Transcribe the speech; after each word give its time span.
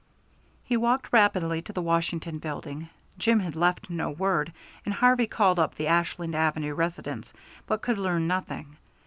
He 0.63 0.75
walked 0.77 1.13
rapidly 1.13 1.61
to 1.61 1.71
the 1.73 1.81
Washington 1.83 2.39
Building. 2.39 2.89
Jim 3.19 3.39
had 3.41 3.55
left 3.55 3.87
no 3.87 4.09
word, 4.09 4.51
and 4.83 4.95
Harvey 4.95 5.27
called 5.27 5.59
up 5.59 5.75
the 5.75 5.85
Ashland 5.85 6.33
Avenue 6.33 6.73
residence, 6.73 7.31
but 7.67 7.83
could 7.83 7.99
learn 7.99 8.25
nothing. 8.25 8.77